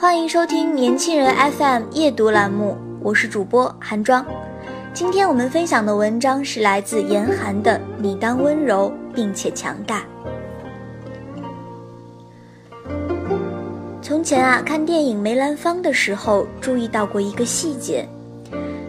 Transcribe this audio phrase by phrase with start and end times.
[0.00, 4.24] 欢迎收听年轻人 FM 夜读栏目，我是主播韩庄。
[4.94, 10.04] 今天我们分享的文章是来自严寒的《你当温柔并且强大》。
[14.00, 18.08] 从前啊，看电影《梅兰芳》的时候，注意到过一个细节：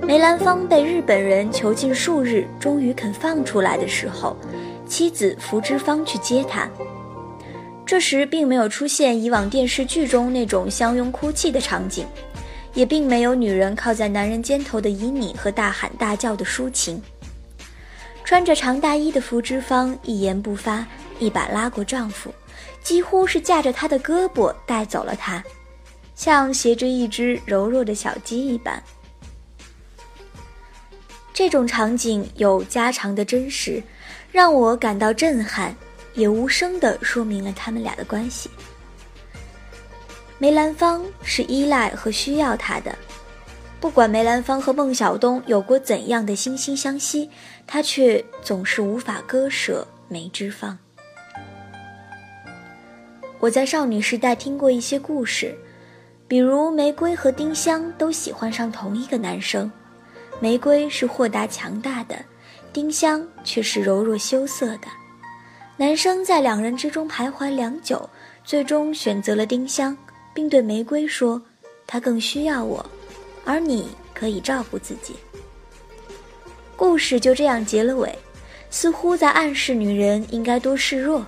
[0.06, 4.38] 梅兰芳被日本人囚禁数日，终于肯放出来的时候，
[4.86, 6.70] 妻子福芝芳去接他。
[7.90, 12.06] 这时并没有出现以往电视剧中那种相拥哭泣的场景，
[12.76, 17.02] 也并没有女人靠在男人肩头的旖旎和大喊大叫的抒情。
[18.24, 20.86] 穿着长大衣的福芝芳一言不发，
[21.18, 22.32] 一把拉过丈夫，
[22.84, 25.44] 几乎是架着他的胳膊带走了他，
[26.14, 28.80] 像携着一只柔弱的小鸡一般。
[31.34, 33.82] 这种场景有家常的真实，
[34.32, 35.76] 让我感到震撼。
[36.20, 38.50] 也无声地说明了他们俩的关系。
[40.38, 42.94] 梅兰芳是依赖和需要他的，
[43.80, 47.30] 不管梅兰芳和孟小冬有过怎样的惺惺相惜，
[47.66, 50.78] 他却总是无法割舍梅之芳。
[53.40, 55.58] 我在少女时代听过一些故事，
[56.28, 59.72] 比如玫瑰和丁香都喜欢上同一个男生，
[60.42, 62.18] 玫瑰是豁达强大的，
[62.74, 64.88] 丁香却是柔弱羞涩的。
[65.80, 68.08] 男生在两人之中徘徊良久，
[68.44, 69.98] 最终选择了丁香，
[70.34, 71.42] 并对玫瑰说
[71.88, 72.86] ：“他更需要我，
[73.46, 75.16] 而你可以照顾自己。”
[76.76, 78.14] 故事就这样结了尾，
[78.70, 81.26] 似乎在暗示女人应该多示弱。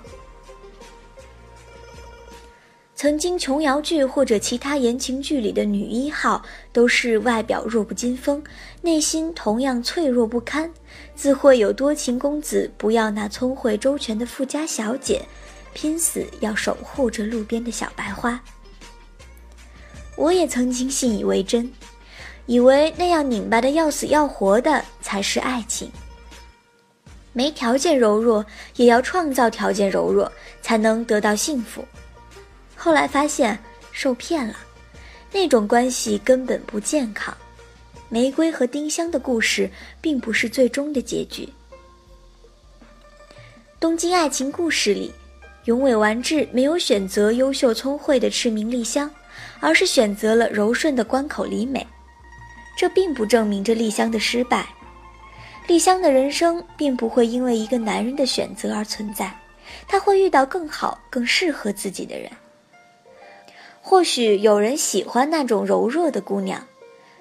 [3.01, 6.39] 曾经琼瑶剧或者其他言情剧里的女一号，
[6.71, 8.43] 都是外表弱不禁风，
[8.83, 10.71] 内心同样脆弱不堪，
[11.15, 15.23] 自会有多情公子不要那聪慧周全的富家小姐，
[15.73, 18.39] 拼死要守护着路边的小白花。
[20.15, 21.73] 我也曾经信以为真，
[22.45, 25.91] 以为那样拧巴的要死要活的才是爱情。
[27.33, 28.45] 没条件柔弱，
[28.75, 30.31] 也要创造条件柔弱，
[30.61, 31.83] 才能得到幸福。
[32.83, 33.59] 后来发现
[33.91, 34.55] 受骗了，
[35.31, 37.31] 那种关系根本不健康。
[38.09, 39.69] 玫瑰和丁香的故事
[40.01, 41.47] 并不是最终的结局。
[43.79, 45.13] 东京爱情故事里，
[45.65, 49.07] 永尾完治没有选择优秀聪慧的赤名丽香，
[49.59, 51.85] 而是选择了柔顺的关口里美。
[52.75, 54.67] 这并不证明着丽香的失败。
[55.67, 59.31] 丽香的人生并不会因为一个男人的选择而存在，
[59.87, 62.27] 她会遇到更好、更适合自己的人。
[63.81, 66.65] 或许有人喜欢那种柔弱的姑娘，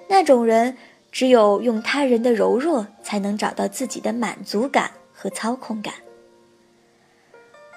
[0.07, 0.77] 那种人
[1.11, 5.93] 只有用他人的柔弱才能找到自己的满足感和操控感。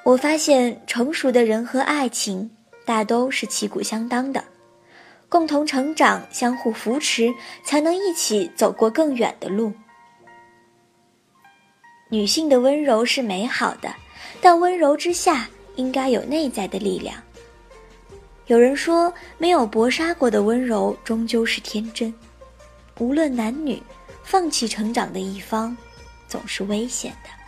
[0.04, 2.50] 我发现成熟的人和爱情
[2.84, 4.44] 大都是旗鼓相当的，
[5.30, 7.32] 共同成长，相互扶持，
[7.64, 9.72] 才能一起走过更远的路。
[12.10, 13.92] 女性的温柔是美好的，
[14.42, 17.16] 但温柔之下应该有内在的力量。
[18.46, 22.12] 有人说，没有搏杀过的温柔终究是天真。
[22.98, 23.82] 无论男女，
[24.22, 25.74] 放弃成长的一方，
[26.28, 27.43] 总是危险的。